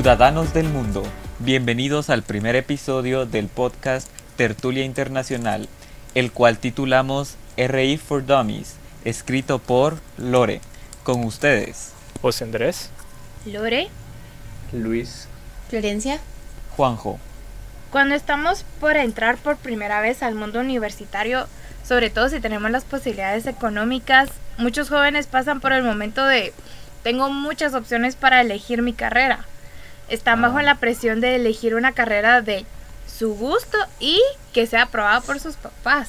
Ciudadanos 0.00 0.54
del 0.54 0.66
mundo, 0.66 1.02
bienvenidos 1.40 2.08
al 2.08 2.22
primer 2.22 2.56
episodio 2.56 3.26
del 3.26 3.48
podcast 3.48 4.08
Tertulia 4.36 4.82
Internacional, 4.82 5.68
el 6.14 6.32
cual 6.32 6.56
titulamos 6.56 7.36
RI 7.58 7.98
for 7.98 8.24
Dummies, 8.24 8.76
escrito 9.04 9.58
por 9.58 9.98
Lore. 10.16 10.62
Con 11.02 11.22
ustedes, 11.24 11.92
José 12.22 12.44
Andrés, 12.44 12.88
Lore, 13.44 13.88
Luis, 14.72 15.28
Florencia, 15.68 16.18
Juanjo. 16.78 17.18
Cuando 17.90 18.14
estamos 18.14 18.64
por 18.80 18.96
entrar 18.96 19.36
por 19.36 19.58
primera 19.58 20.00
vez 20.00 20.22
al 20.22 20.34
mundo 20.34 20.60
universitario, 20.60 21.46
sobre 21.86 22.08
todo 22.08 22.30
si 22.30 22.40
tenemos 22.40 22.70
las 22.70 22.84
posibilidades 22.84 23.46
económicas, 23.46 24.30
muchos 24.56 24.88
jóvenes 24.88 25.26
pasan 25.26 25.60
por 25.60 25.74
el 25.74 25.82
momento 25.82 26.24
de 26.24 26.54
tengo 27.02 27.28
muchas 27.28 27.74
opciones 27.74 28.16
para 28.16 28.40
elegir 28.40 28.80
mi 28.80 28.94
carrera. 28.94 29.44
Están 30.10 30.42
bajo 30.42 30.60
la 30.60 30.74
presión 30.74 31.20
de 31.20 31.36
elegir 31.36 31.74
una 31.74 31.92
carrera 31.92 32.42
de 32.42 32.66
su 33.06 33.34
gusto 33.34 33.78
y 34.00 34.20
que 34.52 34.66
sea 34.66 34.82
aprobada 34.82 35.20
por 35.20 35.38
sus 35.38 35.54
papás. 35.54 36.08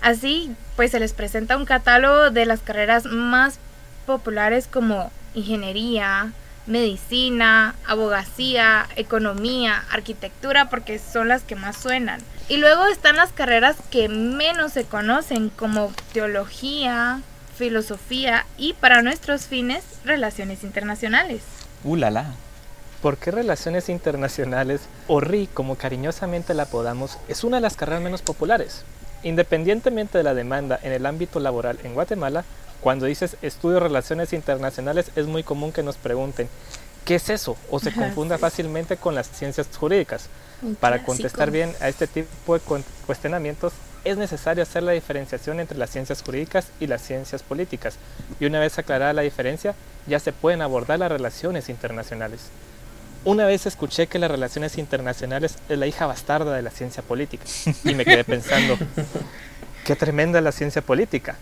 Así, 0.00 0.54
pues 0.76 0.90
se 0.90 1.00
les 1.00 1.14
presenta 1.14 1.56
un 1.56 1.64
catálogo 1.64 2.30
de 2.30 2.46
las 2.46 2.60
carreras 2.60 3.06
más 3.06 3.58
populares 4.06 4.68
como 4.70 5.10
ingeniería, 5.34 6.32
medicina, 6.66 7.74
abogacía, 7.86 8.86
economía, 8.96 9.82
arquitectura, 9.90 10.68
porque 10.68 10.98
son 10.98 11.28
las 11.28 11.42
que 11.42 11.56
más 11.56 11.76
suenan. 11.76 12.20
Y 12.48 12.58
luego 12.58 12.86
están 12.86 13.16
las 13.16 13.32
carreras 13.32 13.76
que 13.90 14.08
menos 14.08 14.72
se 14.72 14.84
conocen, 14.84 15.48
como 15.48 15.92
teología, 16.12 17.20
filosofía 17.56 18.46
y, 18.56 18.74
para 18.74 19.02
nuestros 19.02 19.46
fines, 19.46 19.82
relaciones 20.04 20.62
internacionales. 20.64 21.42
¡Uh! 21.82 21.96
¿Por 23.02 23.16
qué 23.16 23.30
Relaciones 23.30 23.88
Internacionales, 23.88 24.80
o 25.06 25.20
RI 25.20 25.46
como 25.52 25.76
cariñosamente 25.76 26.52
la 26.54 26.64
apodamos, 26.64 27.18
es 27.28 27.44
una 27.44 27.58
de 27.58 27.60
las 27.60 27.76
carreras 27.76 28.02
menos 28.02 28.22
populares? 28.22 28.82
Independientemente 29.22 30.18
de 30.18 30.24
la 30.24 30.34
demanda 30.34 30.78
en 30.82 30.92
el 30.92 31.06
ámbito 31.06 31.38
laboral 31.38 31.78
en 31.84 31.94
Guatemala, 31.94 32.44
cuando 32.80 33.06
dices 33.06 33.36
estudio 33.42 33.78
Relaciones 33.80 34.32
Internacionales 34.32 35.10
es 35.16 35.26
muy 35.26 35.42
común 35.44 35.72
que 35.72 35.82
nos 35.84 35.96
pregunten, 35.96 36.48
¿qué 37.04 37.16
es 37.16 37.28
eso? 37.30 37.56
O 37.70 37.78
se 37.78 37.92
confunda 37.94 38.36
fácilmente 38.38 38.96
con 38.96 39.14
las 39.14 39.28
ciencias 39.30 39.68
jurídicas. 39.78 40.28
Para 40.80 41.04
contestar 41.04 41.52
bien 41.52 41.72
a 41.80 41.88
este 41.88 42.08
tipo 42.08 42.54
de 42.54 42.60
cu- 42.60 42.82
cuestionamientos 43.06 43.72
es 44.04 44.16
necesario 44.16 44.64
hacer 44.64 44.82
la 44.82 44.90
diferenciación 44.92 45.60
entre 45.60 45.78
las 45.78 45.90
ciencias 45.90 46.20
jurídicas 46.22 46.68
y 46.80 46.88
las 46.88 47.00
ciencias 47.02 47.44
políticas. 47.44 47.94
Y 48.40 48.46
una 48.46 48.58
vez 48.58 48.76
aclarada 48.76 49.12
la 49.12 49.22
diferencia, 49.22 49.76
ya 50.08 50.18
se 50.18 50.32
pueden 50.32 50.62
abordar 50.62 50.98
las 50.98 51.12
relaciones 51.12 51.68
internacionales. 51.68 52.40
Una 53.24 53.46
vez 53.46 53.66
escuché 53.66 54.06
que 54.06 54.18
las 54.20 54.30
relaciones 54.30 54.78
internacionales 54.78 55.56
es 55.68 55.78
la 55.78 55.86
hija 55.86 56.06
bastarda 56.06 56.54
de 56.54 56.62
la 56.62 56.70
ciencia 56.70 57.02
política 57.02 57.44
y 57.84 57.94
me 57.94 58.04
quedé 58.04 58.22
pensando, 58.22 58.78
qué 59.84 59.96
tremenda 59.96 60.38
es 60.38 60.44
la 60.44 60.52
ciencia 60.52 60.82
política, 60.82 61.34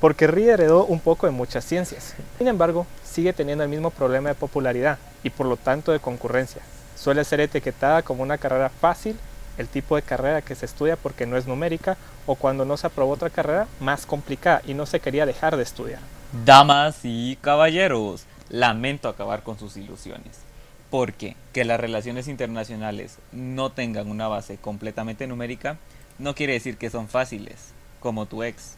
porque 0.00 0.28
RI 0.28 0.50
heredó 0.50 0.84
un 0.84 1.00
poco 1.00 1.26
de 1.26 1.32
muchas 1.32 1.64
ciencias. 1.64 2.14
Sin 2.38 2.46
embargo, 2.46 2.86
sigue 3.04 3.32
teniendo 3.32 3.64
el 3.64 3.70
mismo 3.70 3.90
problema 3.90 4.28
de 4.28 4.34
popularidad 4.36 4.98
y 5.24 5.30
por 5.30 5.46
lo 5.46 5.56
tanto 5.56 5.90
de 5.90 5.98
concurrencia. 5.98 6.62
Suele 6.96 7.24
ser 7.24 7.40
etiquetada 7.40 8.02
como 8.02 8.22
una 8.22 8.38
carrera 8.38 8.70
fácil, 8.70 9.18
el 9.58 9.66
tipo 9.66 9.96
de 9.96 10.02
carrera 10.02 10.42
que 10.42 10.54
se 10.54 10.66
estudia 10.66 10.96
porque 10.96 11.26
no 11.26 11.36
es 11.36 11.46
numérica 11.46 11.96
o 12.26 12.36
cuando 12.36 12.64
no 12.64 12.76
se 12.76 12.86
aprobó 12.86 13.12
otra 13.12 13.30
carrera 13.30 13.66
más 13.80 14.06
complicada 14.06 14.62
y 14.64 14.74
no 14.74 14.86
se 14.86 15.00
quería 15.00 15.26
dejar 15.26 15.56
de 15.56 15.64
estudiar. 15.64 16.00
Damas 16.44 17.00
y 17.02 17.36
caballeros, 17.40 18.24
lamento 18.48 19.08
acabar 19.08 19.42
con 19.42 19.58
sus 19.58 19.76
ilusiones. 19.76 20.46
Porque 20.90 21.36
que 21.52 21.64
las 21.64 21.80
relaciones 21.80 22.28
internacionales 22.28 23.18
no 23.32 23.72
tengan 23.72 24.08
una 24.08 24.28
base 24.28 24.56
completamente 24.56 25.26
numérica 25.26 25.78
no 26.18 26.34
quiere 26.34 26.54
decir 26.54 26.76
que 26.76 26.90
son 26.90 27.08
fáciles, 27.08 27.72
como 28.00 28.26
tu 28.26 28.42
ex. 28.42 28.76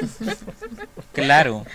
Claro, 1.12 1.66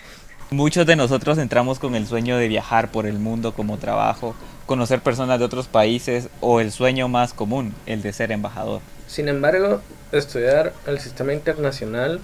muchos 0.50 0.86
de 0.86 0.96
nosotros 0.96 1.38
entramos 1.38 1.80
con 1.80 1.96
el 1.96 2.08
sueño 2.08 2.38
de 2.38 2.48
viajar 2.48 2.90
por 2.90 3.06
el 3.06 3.20
mundo 3.20 3.54
como 3.54 3.78
trabajo, 3.78 4.36
conocer 4.66 5.02
personas 5.02 5.40
de 5.40 5.46
otros 5.46 5.68
países 5.68 6.30
o 6.40 6.62
el 6.62 6.72
sueño 6.72 7.08
más 7.08 7.34
común, 7.34 7.74
el 7.86 8.02
de 8.02 8.14
ser 8.14 8.32
embajador. 8.32 8.82
Sin 9.08 9.28
embargo, 9.28 9.82
estudiar 10.12 10.74
el 10.88 11.00
sistema 11.00 11.34
internacional 11.34 12.22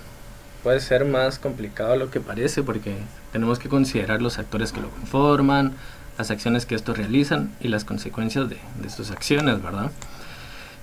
puede 0.63 0.79
ser 0.79 1.05
más 1.05 1.37
complicado 1.37 1.91
de 1.91 1.97
lo 1.97 2.09
que 2.09 2.21
parece 2.21 2.63
porque 2.63 2.95
tenemos 3.31 3.59
que 3.59 3.69
considerar 3.69 4.21
los 4.21 4.39
actores 4.39 4.71
que 4.71 4.81
lo 4.81 4.89
conforman, 4.89 5.73
las 6.17 6.31
acciones 6.31 6.65
que 6.65 6.75
estos 6.75 6.97
realizan 6.97 7.51
y 7.61 7.67
las 7.67 7.85
consecuencias 7.85 8.49
de, 8.49 8.57
de 8.81 8.89
sus 8.89 9.11
acciones, 9.11 9.61
¿verdad? 9.61 9.91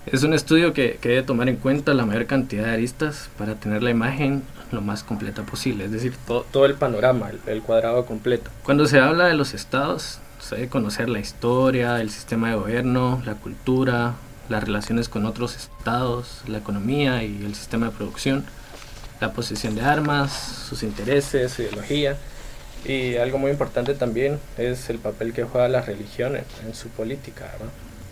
Es 0.07 0.23
un 0.23 0.33
estudio 0.33 0.73
que, 0.73 0.99
que 1.03 1.11
debe 1.11 1.23
tomar 1.23 1.49
en 1.49 1.57
cuenta 1.57 1.93
la 1.93 2.07
mayor 2.07 2.27
cantidad 2.27 2.65
de 2.65 2.73
aristas 2.73 3.29
para 3.37 3.57
tener 3.57 3.83
la 3.83 3.91
imagen 3.91 4.43
lo 4.73 4.81
más 4.81 5.03
completa 5.03 5.43
posible, 5.43 5.85
es 5.85 5.93
decir, 5.93 6.15
todo, 6.27 6.47
todo 6.51 6.67
el 6.67 6.75
panorama, 6.75 7.31
el, 7.31 7.41
el 7.47 7.63
cuadrado 7.63 8.07
completo. 8.07 8.51
Cuando 8.65 8.87
se 8.87 9.01
habla 9.01 9.27
de 9.27 9.35
los 9.35 9.55
estados, 9.55 10.21
se 10.41 10.57
debe 10.57 10.69
conocer 10.69 11.09
la 11.09 11.19
historia, 11.19 12.01
el 12.01 12.11
sistema 12.11 12.49
de 12.51 12.57
gobierno, 12.57 13.23
la 13.27 13.35
cultura, 13.35 14.15
las 14.49 14.65
relaciones 14.65 15.09
con 15.09 15.27
otros 15.27 15.57
estados, 15.57 16.43
la 16.47 16.59
economía 16.59 17.23
y 17.23 17.45
el 17.45 17.55
sistema 17.55 17.87
de 17.87 17.93
producción, 17.93 18.45
la 19.21 19.33
posesión 19.33 19.75
de 19.75 19.83
armas, 19.83 20.65
sus 20.69 20.83
intereses, 20.83 21.53
su 21.53 21.63
ideología. 21.63 22.17
Y 22.85 23.17
algo 23.17 23.39
muy 23.39 23.51
importante 23.51 23.95
también 23.95 24.39
es 24.57 24.89
el 24.89 24.99
papel 24.99 25.33
que 25.33 25.45
juega 25.45 25.69
la 25.69 25.83
religión 25.83 26.37
en, 26.37 26.75
su 26.75 26.89
política. 26.89 27.53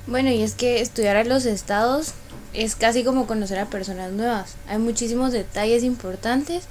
Bueno, 0.06 0.31
y 0.31 0.43
es 0.43 0.54
que 0.54 0.81
estudiar 0.81 1.16
a 1.16 1.25
los 1.25 1.47
estados 1.47 2.12
es 2.53 2.75
casi 2.75 3.05
como 3.05 3.26
conocer 3.26 3.59
a 3.59 3.66
personas 3.66 4.12
nuevas. 4.12 4.56
Hay 4.69 4.78
muchísimos 4.78 5.32
detalles 5.32 5.82
importantes 5.84 6.65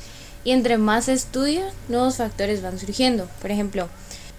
y 0.44 0.52
entre 0.52 0.78
más 0.78 1.06
se 1.06 1.14
estudia, 1.14 1.70
nuevos 1.90 2.18
factores 2.18 2.62
van 2.62 2.80
surgiendo. 2.80 3.28
Por 3.42 3.52
ejemplo, 3.52 3.90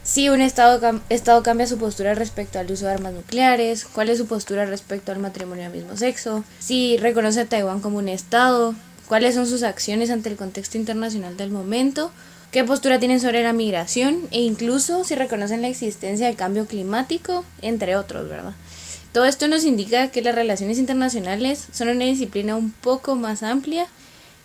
si 0.07 0.29
un 0.29 0.41
estado, 0.41 1.01
estado 1.09 1.43
cambia 1.43 1.67
su 1.67 1.79
postura 1.79 2.15
respecto 2.15 2.61
al 2.61 2.71
uso 2.71 2.87
de 2.87 2.93
armas 2.93 3.13
nucleares, 3.13 3.85
cuál 3.85 4.09
es 4.09 4.19
su 4.19 4.27
postura 4.27 4.65
respecto 4.65 5.11
al 5.11 5.19
matrimonio 5.19 5.67
al 5.67 5.73
mismo 5.73 5.97
sexo, 5.97 6.45
si 6.61 6.97
reconoce 6.97 7.41
a 7.41 7.47
Taiwán 7.47 7.81
como 7.81 7.99
un 7.99 8.09
estado, 8.09 8.77
cuáles 9.09 9.35
son 9.35 9.49
sus 9.49 9.65
acciones 9.65 10.11
ante 10.11 10.29
el 10.29 10.37
contexto 10.37 10.79
internacional 10.79 11.37
del 11.37 11.51
momento, 11.51 12.13
qué 12.57 12.65
postura 12.65 12.99
tienen 12.99 13.21
sobre 13.21 13.43
la 13.43 13.53
migración 13.53 14.29
e 14.31 14.41
incluso 14.41 15.05
si 15.05 15.15
reconocen 15.15 15.61
la 15.61 15.69
existencia 15.69 16.27
del 16.27 16.37
cambio 16.37 16.65
climático, 16.65 17.45
entre 17.61 17.97
otros, 17.97 18.31
¿verdad? 18.31 18.55
Todo 19.13 19.27
esto 19.27 19.47
nos 19.47 19.65
indica 19.65 20.09
que 20.09 20.23
las 20.23 20.35
relaciones 20.35 20.79
internacionales 20.79 21.69
son 21.71 21.91
una 21.91 22.07
disciplina 22.07 22.57
un 22.57 22.73
poco 22.73 23.15
más 23.15 23.43
amplia 23.43 23.89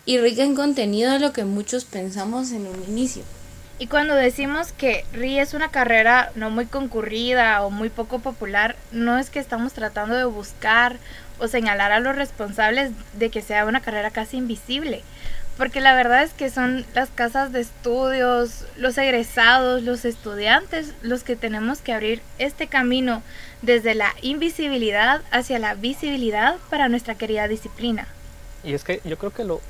y 0.04 0.18
rica 0.18 0.42
en 0.42 0.54
contenido 0.54 1.10
de 1.10 1.20
lo 1.20 1.32
que 1.32 1.46
muchos 1.46 1.86
pensamos 1.86 2.52
en 2.52 2.66
un 2.66 2.84
inicio. 2.86 3.22
Y 3.78 3.86
cuando 3.86 4.14
decimos 4.14 4.72
que 4.72 5.06
RI 5.14 5.38
es 5.38 5.54
una 5.54 5.70
carrera 5.70 6.32
no 6.34 6.50
muy 6.50 6.66
concurrida 6.66 7.64
o 7.64 7.70
muy 7.70 7.88
poco 7.88 8.18
popular, 8.18 8.76
no 8.92 9.18
es 9.18 9.30
que 9.30 9.38
estamos 9.38 9.72
tratando 9.72 10.14
de 10.14 10.26
buscar 10.26 10.98
o 11.38 11.48
señalar 11.48 11.92
a 11.92 12.00
los 12.00 12.14
responsables 12.14 12.92
de 13.14 13.30
que 13.30 13.40
sea 13.40 13.64
una 13.64 13.80
carrera 13.80 14.10
casi 14.10 14.36
invisible, 14.36 15.02
porque 15.56 15.80
la 15.80 15.94
verdad 15.94 16.22
es 16.22 16.32
que 16.32 16.50
son 16.50 16.84
las 16.94 17.10
casas 17.10 17.52
de 17.52 17.60
estudios, 17.60 18.64
los 18.76 18.96
egresados, 18.98 19.82
los 19.82 20.04
estudiantes 20.04 20.94
los 21.02 21.22
que 21.24 21.36
tenemos 21.36 21.80
que 21.80 21.92
abrir 21.92 22.22
este 22.38 22.66
camino 22.66 23.22
desde 23.60 23.94
la 23.94 24.14
invisibilidad 24.22 25.22
hacia 25.30 25.58
la 25.58 25.74
visibilidad 25.74 26.56
para 26.70 26.88
nuestra 26.88 27.14
querida 27.14 27.48
disciplina. 27.48 28.06
Y 28.64 28.74
es 28.74 28.84
que 28.84 29.00
yo 29.04 29.18
creo 29.18 29.32
que 29.32 29.44
lo 29.44 29.60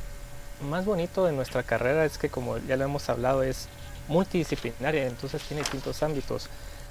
más 0.63 0.85
bonito 0.85 1.27
de 1.27 1.33
nuestra 1.33 1.63
carrera 1.63 2.05
es 2.05 2.19
que, 2.19 2.29
como 2.29 2.59
ya 2.59 2.77
lo 2.77 2.85
hemos 2.85 3.09
hablado, 3.09 3.43
es 3.43 3.69
multidisciplinaria, 4.09 5.07
entonces 5.07 5.43
tiene 5.43 5.63
distintos 5.63 6.03
ámbitos. 6.03 6.49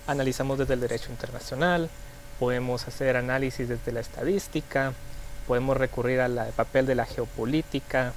Analizamos 0.08 0.58
desde 0.58 0.74
el 0.74 0.82
derecho 0.82 1.12
internacional, 1.12 1.90
podemos 2.40 2.88
hacer 2.88 3.16
análisis 3.16 3.70
desde 3.70 3.92
la 3.92 4.00
estadística, 4.00 4.94
podemos 5.48 5.78
recurrir 5.78 6.20
al 6.20 6.52
papel 6.56 6.86
de 6.86 6.96
la 6.96 7.06
geopolítica, 7.06 8.14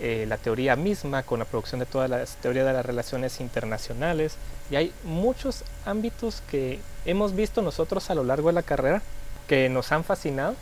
eh, 0.00 0.26
la 0.28 0.36
teoría 0.36 0.76
misma 0.76 1.22
con 1.22 1.38
la 1.38 1.44
producción 1.44 1.78
de 1.80 1.86
todas 1.86 2.08
las 2.10 2.36
teorías 2.36 2.66
de 2.66 2.72
las 2.72 2.84
relaciones 2.84 3.40
internacionales 3.40 4.34
y 4.70 4.76
hay 4.76 4.92
muchos 5.04 5.64
ámbitos 5.84 6.42
que 6.50 6.80
hemos 7.04 7.34
visto 7.34 7.62
nosotros 7.62 8.10
a 8.10 8.14
lo 8.14 8.24
largo 8.24 8.48
de 8.48 8.54
la 8.54 8.62
carrera 8.62 9.02
que 9.48 9.68
nos 9.68 9.92
han 9.92 10.04
fascinado 10.04 10.54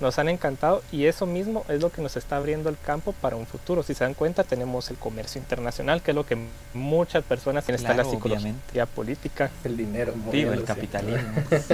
nos 0.00 0.18
han 0.18 0.30
encantado 0.30 0.82
y 0.90 1.04
eso 1.04 1.26
mismo 1.26 1.64
es 1.68 1.82
lo 1.82 1.92
que 1.92 2.00
nos 2.00 2.16
está 2.16 2.36
abriendo 2.36 2.70
el 2.70 2.78
campo 2.78 3.12
para 3.12 3.36
un 3.36 3.46
futuro. 3.46 3.82
Si 3.82 3.92
se 3.92 4.02
dan 4.02 4.14
cuenta, 4.14 4.44
tenemos 4.44 4.88
el 4.90 4.96
comercio 4.96 5.38
internacional, 5.38 6.00
que 6.00 6.12
es 6.12 6.14
lo 6.14 6.24
que 6.24 6.38
muchas 6.72 7.22
personas 7.22 7.68
en 7.68 7.74
está 7.74 7.88
la 7.90 7.94
Claro, 7.96 8.10
psicología 8.10 8.38
obviamente. 8.54 8.86
política. 8.94 9.50
El 9.62 9.76
dinero. 9.76 10.14
Viva 10.32 10.54
el 10.54 10.64
capitalismo. 10.64 11.30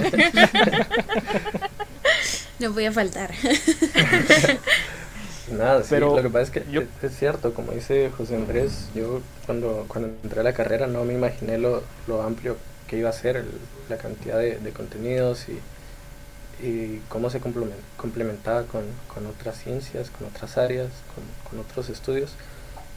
No 2.59 2.73
voy 2.73 2.87
a 2.87 2.93
faltar. 2.93 3.33
Nada, 5.51 5.83
sí, 5.83 5.89
Pero 5.91 6.17
lo 6.17 6.23
que 6.23 6.31
pasa 6.31 6.43
es 6.43 6.51
que 6.51 6.65
yo- 6.71 6.83
es, 7.03 7.17
cierto, 7.17 7.55
como 7.55 7.73
dice 7.73 8.11
José 8.17 8.37
Andrés, 8.37 8.89
yo 8.95 9.21
cuando, 9.47 9.85
cuando 9.89 10.11
entré 10.23 10.41
a 10.41 10.43
la 10.43 10.53
carrera 10.53 10.87
no 10.87 11.05
me 11.05 11.15
imaginé 11.15 11.59
lo, 11.59 11.83
lo 12.07 12.23
amplio 12.23 12.57
qué 12.89 12.99
iba 12.99 13.11
a 13.11 13.13
ser 13.13 13.45
la 13.89 13.97
cantidad 13.97 14.39
de, 14.39 14.73
contenidos 14.73 15.47
y, 15.49 16.67
y, 16.67 17.03
cómo 17.09 17.31
se 17.31 17.41
complementaba 17.41 18.63
con, 18.65 18.85
con, 19.13 19.27
otras 19.27 19.59
ciencias, 19.59 20.11
con 20.11 20.29
otras 20.29 20.57
áreas, 20.59 20.89
con, 21.15 21.25
con, 21.51 21.65
otros 21.65 21.89
estudios 21.91 22.33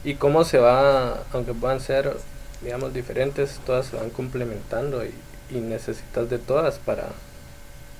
y 0.04 0.14
cómo 0.14 0.44
se 0.44 0.58
va, 0.58 1.24
aunque 1.32 1.54
puedan 1.54 1.80
ser, 1.80 2.16
digamos, 2.62 2.92
diferentes, 2.94 3.60
todas 3.66 3.86
se 3.86 3.96
van 3.96 4.10
complementando 4.10 5.04
y, 5.04 5.12
y 5.50 5.60
necesitas 5.60 6.30
de 6.30 6.38
todas 6.38 6.78
para, 6.78 7.08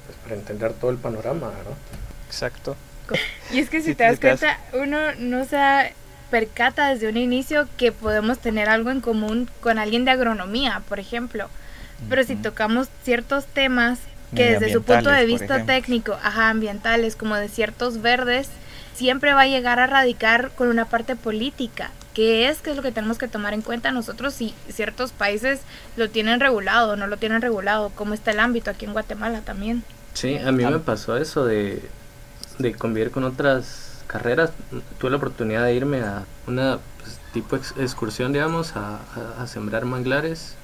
pues, 0.06 0.18
para 0.22 0.34
entender 0.34 0.72
todo 0.72 0.90
el 0.90 0.96
panorama, 0.96 1.48
¿verdad? 1.48 1.76
Exacto. 2.26 2.76
Y 3.52 3.58
es 3.58 3.68
que 3.68 3.82
si, 3.82 3.94
te 3.94 4.04
das 4.04 4.20
cuenta, 4.20 4.58
uno 4.72 4.98
no 5.18 5.44
se 5.44 5.92
percata 6.30 6.88
desde 6.88 7.08
un 7.08 7.16
inicio 7.16 7.68
que 7.76 7.90
podemos 7.90 8.38
tener 8.38 8.68
algo 8.68 8.90
en 8.90 9.00
común 9.00 9.50
con 9.60 9.78
alguien 9.78 10.04
de 10.04 10.12
agronomía, 10.12 10.82
por 10.88 11.00
ejemplo. 11.00 11.48
Pero 12.08 12.24
si 12.24 12.36
tocamos 12.36 12.88
ciertos 13.02 13.46
temas 13.46 13.98
que 14.34 14.52
desde 14.52 14.72
su 14.72 14.82
punto 14.82 15.10
de 15.10 15.26
vista 15.26 15.64
técnico, 15.64 16.16
ajá, 16.22 16.48
ambientales, 16.48 17.16
como 17.16 17.34
de 17.34 17.48
ciertos 17.48 18.00
verdes, 18.00 18.48
siempre 18.94 19.34
va 19.34 19.42
a 19.42 19.46
llegar 19.46 19.80
a 19.80 19.86
radicar 19.86 20.50
con 20.54 20.68
una 20.68 20.84
parte 20.84 21.16
política, 21.16 21.90
que 22.14 22.48
es 22.48 22.58
que 22.58 22.70
es 22.70 22.76
lo 22.76 22.82
que 22.82 22.92
tenemos 22.92 23.18
que 23.18 23.28
tomar 23.28 23.54
en 23.54 23.62
cuenta 23.62 23.90
nosotros 23.90 24.34
si 24.34 24.54
ciertos 24.68 25.12
países 25.12 25.60
lo 25.96 26.08
tienen 26.10 26.40
regulado 26.40 26.92
o 26.92 26.96
no 26.96 27.06
lo 27.06 27.16
tienen 27.16 27.42
regulado, 27.42 27.90
cómo 27.94 28.14
está 28.14 28.30
el 28.30 28.40
ámbito 28.40 28.70
aquí 28.70 28.84
en 28.84 28.92
Guatemala 28.92 29.40
también. 29.40 29.82
Sí, 30.14 30.38
a 30.38 30.52
mí 30.52 30.64
me 30.64 30.78
pasó 30.78 31.16
eso 31.16 31.44
de, 31.44 31.82
de 32.60 32.74
convivir 32.74 33.10
con 33.10 33.24
otras 33.24 34.02
carreras, 34.06 34.50
tuve 34.98 35.10
la 35.10 35.16
oportunidad 35.18 35.64
de 35.64 35.74
irme 35.74 36.00
a 36.00 36.24
una 36.46 36.78
pues, 36.98 37.18
tipo 37.32 37.56
excursión, 37.56 38.32
digamos, 38.32 38.76
a, 38.76 39.00
a, 39.38 39.46
sembrar 39.46 39.84
manglares 39.84 40.54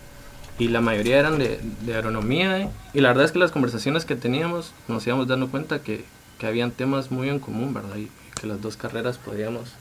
y 0.59 0.69
la 0.69 0.81
mayoría 0.81 1.19
eran 1.19 1.39
de, 1.39 1.61
de 1.83 1.95
agronomía 1.95 2.59
¿eh? 2.59 2.69
y 2.93 3.01
la 3.01 3.09
verdad 3.09 3.27
es 3.27 3.33
que 3.33 3.39
las 3.39 3.53
conversaciones 3.53 4.05
que 4.05 4.17
teníamos 4.17 4.73
nos 4.89 5.07
íbamos 5.07 5.29
dando 5.29 5.51
cuenta 5.51 5.81
que, 5.81 6.05
que 6.39 6.47
habían 6.47 6.73
temas 6.73 7.11
muy 7.11 7.29
en 7.29 7.39
común, 7.39 7.73
¿verdad? 7.73 7.97
Y 7.97 8.11
que 8.41 8.47
las 8.47 8.61
dos 8.61 8.77
carreras 8.77 9.19
podíamos, 9.19 9.73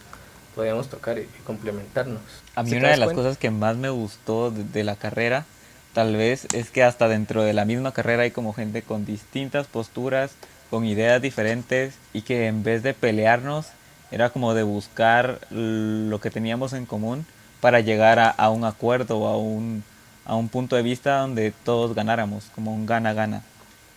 podíamos 0.54 0.90
tocar 0.90 1.18
y, 1.18 1.28
complementarnos. 1.46 2.22
A 2.56 2.64
mí 2.64 2.74
una 2.76 2.90
de 2.90 2.98
las 2.98 3.14
cosas 3.14 3.38
que 3.38 3.50
más 3.50 3.78
me 3.78 3.90
gustó 3.90 4.52
de, 4.52 4.64
de 4.64 4.84
la 4.84 4.96
carrera 4.96 5.46
tal 5.94 6.16
vez 6.16 6.46
es 6.54 6.70
que 6.70 6.84
hasta 6.84 7.08
dentro 7.08 7.42
de 7.42 7.54
la 7.54 7.66
misma 7.66 7.94
carrera 7.94 8.24
hay 8.24 8.32
como 8.32 8.54
gente 8.54 8.82
con 8.82 9.06
distintas 9.06 9.66
posturas, 9.66 10.36
con 10.76 10.84
ideas 10.84 11.22
diferentes 11.22 11.94
y 12.12 12.22
que 12.24 12.48
en 12.48 12.62
vez 12.62 12.84
de 12.84 12.94
pelearnos 12.94 13.68
era 14.12 14.30
como 14.30 14.54
de 14.54 14.64
buscar 14.64 15.40
lo 15.50 16.20
que 16.20 16.30
teníamos 16.30 16.74
en 16.74 16.86
común 16.86 17.26
para 17.62 17.80
llegar 17.80 18.20
a, 18.20 18.50
un 18.50 18.66
acuerdo 18.66 19.20
o 19.20 19.28
a 19.28 19.38
un, 19.38 19.86
a 20.26 20.36
un 20.36 20.50
punto 20.50 20.76
de 20.76 20.82
vista 20.82 21.20
donde 21.20 21.54
todos 21.64 21.96
ganáramos, 21.96 22.52
como 22.54 22.74
un 22.74 22.86
gana-gana. 22.86 23.42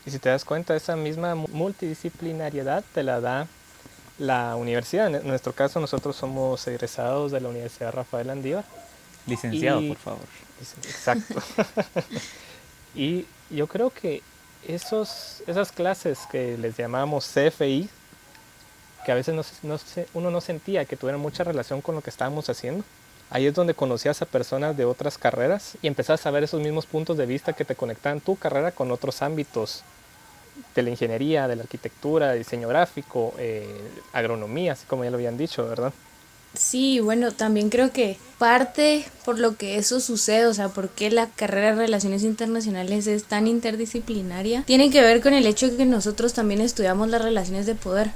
Y 0.07 0.13
si 0.13 0.21
te 0.21 0.29
das 0.29 0.45
cuenta, 0.45 0.77
esa 0.77 0.95
misma 0.95 1.35
multidisciplinariedad 1.35 2.85
te 2.95 3.03
la 3.03 3.21
da 3.21 3.49
la 4.21 4.55
universidad. 4.55 5.13
En 5.13 5.27
nuestro 5.27 5.53
caso, 5.53 5.81
nosotros 5.81 6.15
somos 6.15 6.65
egresados 6.69 7.33
de 7.33 7.41
la 7.41 7.49
Universidad 7.49 7.93
Rafael 7.93 8.31
Andívar. 8.31 8.65
Licenciado, 9.27 9.81
por 9.89 9.97
favor. 9.97 10.27
Exacto. 10.85 11.43
y 12.95 13.27
yo 13.51 13.67
creo 13.67 13.91
que 13.91 14.23
esos, 14.67 15.43
esas 15.47 15.73
clases 15.73 16.21
que 16.31 16.59
les 16.59 16.77
llamamos 16.77 17.27
CFI, 17.33 17.89
que 19.05 19.13
a 19.13 19.15
veces 19.15 19.35
no, 19.63 19.79
uno 20.15 20.31
no 20.31 20.41
sentía 20.41 20.85
que 20.85 20.97
tuvieran 20.97 21.21
mucha 21.21 21.45
relación 21.45 21.81
con 21.81 21.95
lo 21.95 22.01
que 22.01 22.11
estábamos 22.11 22.49
haciendo, 22.49 22.85
ahí 23.31 23.47
es 23.47 23.55
donde 23.55 23.75
conocías 23.75 24.21
a 24.23 24.27
personas 24.27 24.77
de 24.77 24.85
otras 24.85 25.19
carreras 25.19 25.77
y 25.83 25.87
empezás 25.87 26.27
a 26.27 26.31
ver 26.31 26.45
esos 26.45 26.61
mismos 26.61 26.87
puntos 26.87 27.17
de 27.17 27.27
vista 27.27 27.53
que 27.53 27.65
te 27.65 27.75
conectaban 27.75 28.21
tu 28.21 28.37
carrera 28.37 28.73
con 28.73 28.91
otros 28.91 29.23
ámbitos 29.23 29.83
de 30.75 30.83
la 30.83 30.91
ingeniería, 30.91 31.47
de 31.47 31.57
la 31.57 31.63
arquitectura, 31.63 32.33
diseño 32.33 32.69
gráfico, 32.69 33.35
eh, 33.39 33.91
agronomía, 34.13 34.73
así 34.73 34.87
como 34.87 35.05
ya 35.05 35.11
lo 35.11 35.17
habían 35.17 35.39
dicho, 35.39 35.67
¿verdad? 35.69 35.93
Sí, 36.55 37.01
bueno, 37.01 37.33
también 37.33 37.71
creo 37.71 37.93
que 37.93 38.19
parte 38.39 39.05
por 39.25 39.39
lo 39.39 39.57
que 39.57 39.77
eso 39.77 40.01
sucede, 40.01 40.47
o 40.47 40.55
sea, 40.55 40.69
por 40.69 40.89
qué 40.89 41.11
la 41.11 41.29
carrera 41.29 41.71
de 41.71 41.83
Relaciones 41.83 42.23
Internacionales 42.23 43.07
es 43.07 43.25
tan 43.25 43.47
interdisciplinaria, 43.47 44.63
tiene 44.63 44.91
que 44.91 45.03
ver 45.03 45.21
con 45.21 45.35
el 45.35 45.47
hecho 45.47 45.69
de 45.69 45.77
que 45.77 45.85
nosotros 45.85 46.33
también 46.33 46.61
estudiamos 46.61 47.09
las 47.09 47.23
relaciones 47.23 47.67
de 47.67 47.75
poder. 47.75 48.11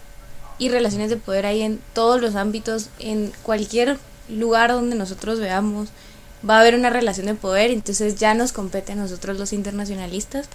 Y 0.59 0.69
relaciones 0.69 1.11
de 1.11 1.17
poder 1.17 1.47
hay 1.47 1.63
en 1.63 1.81
todos 1.93 2.21
los 2.21 2.37
ámbitos, 2.37 2.89
en 2.99 3.33
cualquier 3.43 3.99
lugar 4.29 4.71
donde 4.71 4.97
nosotros 4.97 5.41
veamos, 5.41 5.89
va 6.49 6.59
a 6.59 6.61
haber 6.61 6.75
una 6.75 6.91
relación 6.91 7.27
de 7.27 7.35
poder, 7.35 7.71
entonces 7.71 8.17
ya 8.17 8.35
nos 8.35 8.53
compete 8.53 8.93
a 8.93 8.97
nosotros 8.97 9.39
los 9.39 9.53
internacionalistas. 9.53 10.49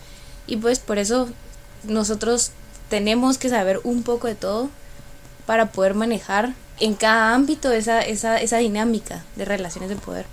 Y 0.46 0.58
pues 0.58 0.80
por 0.80 0.98
eso 0.98 1.30
nosotros 1.84 2.52
tenemos 2.90 3.38
que 3.38 3.50
saber 3.50 3.80
un 3.84 4.04
poco 4.04 4.28
de 4.28 4.36
todo 4.36 4.70
para 5.46 5.72
poder 5.72 5.94
manejar 5.94 6.54
en 6.80 6.94
cada 6.96 7.34
ámbito 7.34 7.72
esa, 7.72 8.02
esa, 8.02 8.38
esa 8.38 8.58
dinámica 8.58 9.24
de 9.36 9.46
relaciones 9.46 9.90
de 9.90 9.96
poder. 9.96 10.26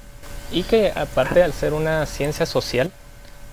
Y 0.52 0.62
que 0.62 0.92
aparte 0.94 1.42
al 1.42 1.52
ser 1.52 1.72
una 1.72 2.06
ciencia 2.06 2.46
social, 2.46 2.90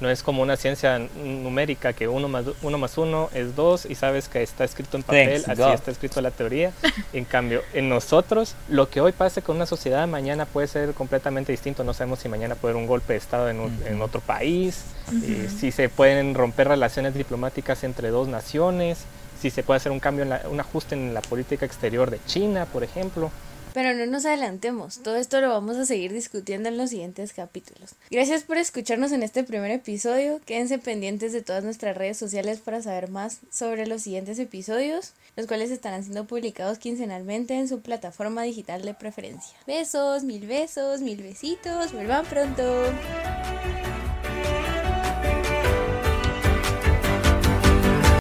no 0.02 0.10
es 0.10 0.24
como 0.24 0.42
una 0.42 0.58
ciencia 0.58 1.00
numérica 1.00 1.94
que 1.94 2.08
uno 2.08 2.28
más 2.28 2.46
uno, 2.64 2.78
más 2.80 2.98
uno 2.98 3.30
es 3.34 3.56
dos 3.56 3.86
y 3.86 3.94
sabes 3.94 4.30
que 4.30 4.42
está 4.42 4.64
escrito 4.64 4.98
en 4.98 5.04
papel, 5.04 5.44
así 5.48 5.62
está 5.62 5.92
escrito 5.92 6.22
la 6.22 6.32
teoría. 6.32 6.72
En 7.14 7.24
cambio, 7.24 7.62
en 7.74 7.88
nosotros, 7.88 8.56
lo 8.68 8.90
que 8.90 9.00
hoy 9.00 9.12
pasa 9.12 9.42
con 9.42 9.58
una 9.58 9.68
sociedad, 9.68 10.08
mañana 10.08 10.46
puede 10.46 10.68
ser 10.68 10.94
completamente 10.94 11.52
distinto. 11.52 11.84
No 11.84 11.94
sabemos 11.94 12.20
si 12.20 12.30
mañana 12.30 12.56
puede 12.56 12.74
haber 12.74 12.82
un 12.82 12.88
golpe 12.88 13.14
de 13.14 13.20
Estado 13.20 13.50
en, 13.50 13.60
en 13.86 14.02
otro 14.02 14.22
país, 14.22 14.86
eh, 15.24 15.48
si 15.56 15.72
se 15.72 15.88
pueden 15.88 16.34
romper 16.34 16.68
relaciones 16.68 17.14
diplomáticas 17.14 17.84
entre 17.84 18.10
dos 18.10 18.28
naciones 18.28 19.06
si 19.42 19.50
se 19.50 19.64
puede 19.64 19.78
hacer 19.78 19.92
un 19.92 20.00
cambio, 20.00 20.24
en 20.24 20.32
un 20.52 20.60
ajuste 20.60 20.94
en 20.94 21.14
la 21.14 21.22
política 21.22 21.66
exterior 21.66 22.12
de 22.12 22.20
China, 22.26 22.68
por 22.68 22.84
ejemplo. 22.84 23.32
Pero 23.74 23.94
no 23.94 24.06
nos 24.06 24.26
adelantemos, 24.26 25.00
todo 25.02 25.16
esto 25.16 25.40
lo 25.40 25.50
vamos 25.50 25.78
a 25.78 25.86
seguir 25.86 26.12
discutiendo 26.12 26.68
en 26.68 26.78
los 26.78 26.90
siguientes 26.90 27.32
capítulos. 27.32 27.92
Gracias 28.10 28.44
por 28.44 28.58
escucharnos 28.58 29.14
en 29.14 29.24
este 29.24 29.46
primer 29.46 29.72
episodio, 29.72 30.42
quédense 30.46 30.78
pendientes 30.78 31.32
de 31.32 31.42
todas 31.42 31.64
nuestras 31.64 31.96
redes 31.96 32.18
sociales 32.18 32.60
para 32.60 32.82
saber 32.82 33.10
más 33.10 33.40
sobre 33.50 33.88
los 33.88 34.02
siguientes 34.02 34.40
episodios, 34.40 35.14
los 35.38 35.48
cuales 35.48 35.72
estarán 35.72 36.04
siendo 36.04 36.26
publicados 36.26 36.80
quincenalmente 36.80 37.54
en 37.58 37.70
su 37.70 37.80
plataforma 37.80 38.44
digital 38.44 38.82
de 38.82 38.94
preferencia. 38.94 39.58
Besos, 39.66 40.24
mil 40.26 40.46
besos, 40.48 41.00
mil 41.00 41.24
besitos, 41.24 41.94
vuelvan 41.94 42.26
pronto. 42.26 42.64